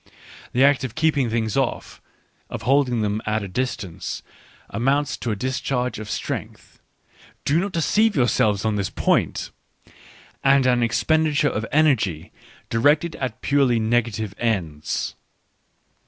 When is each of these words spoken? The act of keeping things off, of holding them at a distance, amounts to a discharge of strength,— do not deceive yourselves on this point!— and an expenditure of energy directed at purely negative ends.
The 0.51 0.63
act 0.63 0.83
of 0.83 0.95
keeping 0.95 1.29
things 1.29 1.55
off, 1.55 2.01
of 2.49 2.63
holding 2.63 3.01
them 3.01 3.21
at 3.27 3.43
a 3.43 3.47
distance, 3.47 4.23
amounts 4.71 5.15
to 5.17 5.29
a 5.29 5.35
discharge 5.35 5.99
of 5.99 6.09
strength,— 6.09 6.81
do 7.45 7.59
not 7.59 7.71
deceive 7.73 8.15
yourselves 8.15 8.65
on 8.65 8.77
this 8.77 8.89
point!— 8.89 9.51
and 10.43 10.65
an 10.65 10.81
expenditure 10.81 11.49
of 11.49 11.67
energy 11.71 12.31
directed 12.71 13.15
at 13.17 13.41
purely 13.41 13.79
negative 13.79 14.33
ends. 14.39 15.13